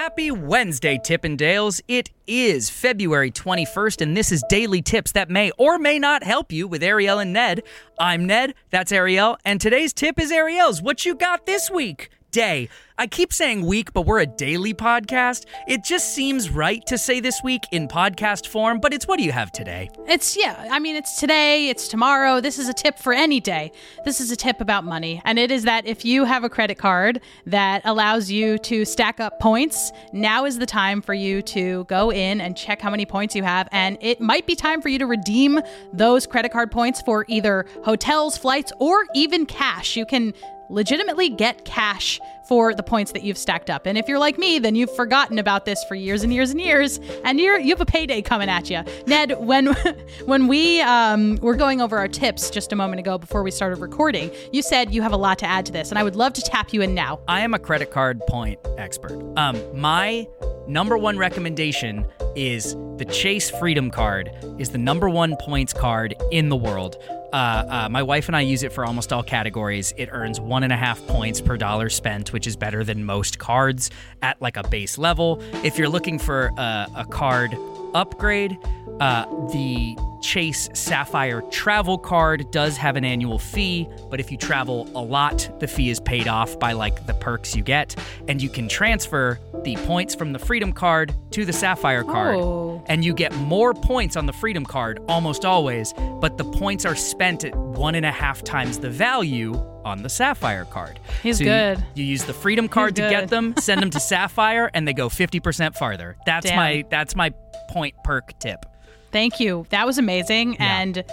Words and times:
Happy 0.00 0.30
Wednesday, 0.30 0.96
Tippendales. 0.96 1.80
It 1.88 2.10
is 2.28 2.70
February 2.70 3.32
21st, 3.32 4.00
and 4.00 4.16
this 4.16 4.30
is 4.30 4.44
Daily 4.48 4.80
Tips 4.80 5.10
that 5.10 5.28
may 5.28 5.50
or 5.58 5.76
may 5.76 5.98
not 5.98 6.22
help 6.22 6.52
you 6.52 6.68
with 6.68 6.84
Ariel 6.84 7.18
and 7.18 7.32
Ned. 7.32 7.64
I'm 7.98 8.24
Ned, 8.24 8.54
that's 8.70 8.92
Ariel, 8.92 9.38
and 9.44 9.60
today's 9.60 9.92
tip 9.92 10.20
is 10.20 10.30
Ariel's. 10.30 10.80
What 10.80 11.04
you 11.04 11.16
got 11.16 11.46
this 11.46 11.68
week? 11.68 12.10
Day. 12.30 12.68
I 13.00 13.06
keep 13.06 13.32
saying 13.32 13.64
week, 13.64 13.92
but 13.92 14.02
we're 14.02 14.18
a 14.18 14.26
daily 14.26 14.74
podcast. 14.74 15.46
It 15.68 15.84
just 15.84 16.14
seems 16.14 16.50
right 16.50 16.84
to 16.86 16.98
say 16.98 17.20
this 17.20 17.40
week 17.44 17.62
in 17.70 17.86
podcast 17.86 18.48
form, 18.48 18.80
but 18.80 18.92
it's 18.92 19.06
what 19.06 19.18
do 19.18 19.24
you 19.24 19.30
have 19.30 19.52
today? 19.52 19.88
It's, 20.06 20.36
yeah, 20.36 20.68
I 20.70 20.80
mean, 20.80 20.96
it's 20.96 21.20
today, 21.20 21.68
it's 21.68 21.86
tomorrow. 21.86 22.40
This 22.40 22.58
is 22.58 22.68
a 22.68 22.72
tip 22.72 22.98
for 22.98 23.12
any 23.12 23.38
day. 23.38 23.70
This 24.04 24.20
is 24.20 24.32
a 24.32 24.36
tip 24.36 24.60
about 24.60 24.84
money. 24.84 25.22
And 25.24 25.38
it 25.38 25.52
is 25.52 25.62
that 25.62 25.86
if 25.86 26.04
you 26.04 26.24
have 26.24 26.42
a 26.42 26.48
credit 26.48 26.76
card 26.76 27.20
that 27.46 27.82
allows 27.84 28.30
you 28.30 28.58
to 28.58 28.84
stack 28.84 29.20
up 29.20 29.38
points, 29.38 29.92
now 30.12 30.44
is 30.44 30.58
the 30.58 30.66
time 30.66 31.00
for 31.00 31.14
you 31.14 31.40
to 31.42 31.84
go 31.84 32.10
in 32.10 32.40
and 32.40 32.56
check 32.56 32.82
how 32.82 32.90
many 32.90 33.06
points 33.06 33.36
you 33.36 33.44
have. 33.44 33.68
And 33.70 33.96
it 34.00 34.20
might 34.20 34.44
be 34.44 34.56
time 34.56 34.82
for 34.82 34.88
you 34.88 34.98
to 34.98 35.06
redeem 35.06 35.60
those 35.92 36.26
credit 36.26 36.50
card 36.50 36.72
points 36.72 37.00
for 37.00 37.24
either 37.28 37.64
hotels, 37.84 38.36
flights, 38.36 38.72
or 38.80 39.06
even 39.14 39.46
cash. 39.46 39.96
You 39.96 40.04
can 40.04 40.34
legitimately 40.70 41.30
get 41.30 41.64
cash 41.64 42.20
for 42.48 42.74
the 42.74 42.82
points 42.82 43.12
that 43.12 43.22
you've 43.22 43.36
stacked 43.36 43.68
up. 43.68 43.86
And 43.86 43.98
if 43.98 44.08
you're 44.08 44.18
like 44.18 44.38
me, 44.38 44.58
then 44.58 44.74
you've 44.74 44.94
forgotten 44.96 45.38
about 45.38 45.66
this 45.66 45.84
for 45.84 45.94
years 45.94 46.22
and 46.22 46.32
years 46.32 46.50
and 46.50 46.60
years, 46.60 46.98
and 47.24 47.38
you're 47.38 47.58
you 47.58 47.70
have 47.70 47.80
a 47.80 47.86
payday 47.86 48.22
coming 48.22 48.48
at 48.48 48.70
you. 48.70 48.82
Ned, 49.06 49.38
when 49.38 49.66
when 50.24 50.48
we 50.48 50.80
um, 50.80 51.36
were 51.36 51.54
going 51.54 51.80
over 51.80 51.98
our 51.98 52.08
tips 52.08 52.50
just 52.50 52.72
a 52.72 52.76
moment 52.76 53.00
ago 53.00 53.18
before 53.18 53.42
we 53.42 53.50
started 53.50 53.80
recording, 53.80 54.30
you 54.52 54.62
said 54.62 54.94
you 54.94 55.02
have 55.02 55.12
a 55.12 55.16
lot 55.16 55.38
to 55.40 55.46
add 55.46 55.66
to 55.66 55.72
this, 55.72 55.90
and 55.90 55.98
I 55.98 56.02
would 56.02 56.16
love 56.16 56.32
to 56.34 56.42
tap 56.42 56.72
you 56.72 56.80
in 56.80 56.94
now. 56.94 57.20
I 57.28 57.40
am 57.40 57.52
a 57.52 57.58
credit 57.58 57.90
card 57.90 58.20
point 58.26 58.58
expert. 58.78 59.20
Um, 59.36 59.60
my 59.78 60.26
number 60.68 60.96
one 60.96 61.16
recommendation 61.16 62.06
is 62.36 62.74
the 62.98 63.06
Chase 63.10 63.50
Freedom 63.50 63.90
Card 63.90 64.30
is 64.58 64.70
the 64.70 64.78
number 64.78 65.08
one 65.08 65.36
points 65.36 65.72
card 65.72 66.14
in 66.30 66.48
the 66.48 66.56
world. 66.56 66.96
Uh, 67.32 67.64
uh, 67.68 67.88
my 67.90 68.02
wife 68.02 68.28
and 68.28 68.36
I 68.36 68.40
use 68.42 68.62
it 68.62 68.72
for 68.72 68.86
almost 68.86 69.12
all 69.12 69.22
categories. 69.22 69.92
It 69.96 70.08
earns 70.12 70.40
one 70.40 70.62
and 70.62 70.72
a 70.72 70.76
half 70.76 71.04
points 71.06 71.40
per 71.40 71.56
dollar 71.56 71.90
spent, 71.90 72.32
which 72.32 72.46
is 72.46 72.56
better 72.56 72.84
than 72.84 73.04
most 73.04 73.38
cards 73.38 73.90
at 74.22 74.40
like 74.40 74.56
a 74.56 74.66
base 74.68 74.98
level. 74.98 75.42
If 75.64 75.78
you're 75.78 75.88
looking 75.88 76.18
for 76.18 76.52
a, 76.56 76.86
a 76.96 77.06
card 77.06 77.56
upgrade, 77.94 78.56
uh, 79.00 79.24
the 79.52 79.96
Chase 80.20 80.68
Sapphire 80.74 81.40
travel 81.50 81.98
card 81.98 82.50
does 82.50 82.76
have 82.76 82.96
an 82.96 83.04
annual 83.04 83.38
fee, 83.38 83.88
but 84.10 84.20
if 84.20 84.30
you 84.32 84.36
travel 84.38 84.88
a 84.94 85.02
lot, 85.02 85.48
the 85.60 85.66
fee 85.66 85.90
is 85.90 86.00
paid 86.00 86.28
off 86.28 86.58
by 86.58 86.72
like 86.72 87.06
the 87.06 87.14
perks 87.14 87.54
you 87.56 87.62
get, 87.62 87.94
and 88.28 88.40
you 88.42 88.48
can 88.48 88.68
transfer 88.68 89.38
the 89.64 89.76
points 89.86 90.14
from 90.14 90.32
the 90.32 90.38
Freedom 90.38 90.72
card 90.72 91.14
to 91.32 91.44
the 91.44 91.52
Sapphire 91.52 92.04
card, 92.04 92.36
Oh. 92.36 92.82
and 92.86 93.04
you 93.04 93.14
get 93.14 93.34
more 93.36 93.74
points 93.74 94.16
on 94.16 94.26
the 94.26 94.32
Freedom 94.32 94.64
card 94.64 95.00
almost 95.08 95.44
always, 95.44 95.92
but 96.20 96.36
the 96.38 96.44
points 96.44 96.84
are 96.84 96.96
spent 96.96 97.44
at 97.44 97.54
one 97.54 97.94
and 97.94 98.06
a 98.06 98.12
half 98.12 98.42
times 98.42 98.78
the 98.78 98.90
value 98.90 99.54
on 99.84 100.02
the 100.02 100.08
Sapphire 100.08 100.64
card. 100.66 100.98
He's 101.22 101.38
So 101.38 101.44
you- 101.44 101.50
good. 101.50 101.84
You, 101.94 102.04
use 102.04 102.24
the 102.24 102.34
Freedom 102.34 102.68
card 102.68 102.96
to 102.96 103.02
get 103.02 103.28
them, 103.28 103.54
send 103.58 103.80
them 103.80 103.90
to 103.90 104.00
Sapphire, 104.10 104.70
and 104.74 104.86
they 104.86 104.92
go 104.92 105.08
50% 105.08 105.76
farther. 105.76 106.16
That's 106.26 106.46
Damn. 106.46 106.56
my 106.56 106.84
that's 106.90 107.14
my 107.16 107.30
point 107.70 107.94
perk 108.04 108.38
tip. 108.38 108.64
Thank 109.12 109.40
you. 109.40 109.66
That 109.70 109.86
was 109.86 109.98
amazing. 109.98 110.54
Yeah. 110.54 110.80
And 110.80 111.04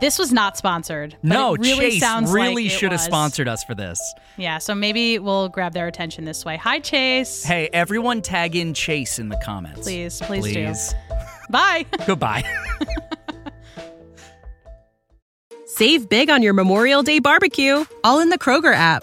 this 0.00 0.18
was 0.18 0.32
not 0.32 0.56
sponsored. 0.56 1.12
but 1.22 1.28
No, 1.28 1.54
it 1.54 1.60
really 1.60 1.90
Chase 1.92 2.00
sounds 2.00 2.30
really 2.32 2.54
like 2.64 2.64
it 2.66 2.68
should 2.70 2.90
have 2.92 3.00
was. 3.00 3.04
sponsored 3.06 3.48
us 3.48 3.62
for 3.64 3.74
this. 3.74 4.00
Yeah, 4.36 4.58
so 4.58 4.74
maybe 4.74 5.18
we'll 5.18 5.48
grab 5.48 5.72
their 5.72 5.86
attention 5.86 6.24
this 6.24 6.44
way. 6.44 6.56
Hi, 6.56 6.80
Chase. 6.80 7.44
Hey, 7.44 7.68
everyone 7.72 8.20
tag 8.20 8.56
in 8.56 8.74
Chase 8.74 9.18
in 9.18 9.28
the 9.28 9.40
comments. 9.44 9.82
Please, 9.82 10.20
please, 10.20 10.42
Please. 10.42 10.92
do. 11.08 11.14
Bye. 11.50 11.86
Goodbye. 12.06 12.44
Save 15.66 16.08
big 16.08 16.30
on 16.30 16.42
your 16.42 16.54
Memorial 16.54 17.02
Day 17.02 17.18
barbecue, 17.18 17.84
all 18.04 18.20
in 18.20 18.28
the 18.30 18.38
Kroger 18.38 18.74
app. 18.74 19.02